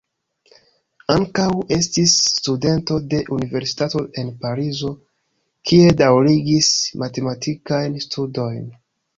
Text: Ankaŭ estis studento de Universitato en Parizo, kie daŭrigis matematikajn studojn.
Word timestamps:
Ankaŭ 1.15 1.43
estis 1.75 2.15
studento 2.29 2.97
de 3.11 3.19
Universitato 3.37 4.01
en 4.23 4.31
Parizo, 4.47 4.89
kie 5.73 5.95
daŭrigis 6.03 6.73
matematikajn 7.05 8.01
studojn. 8.09 8.67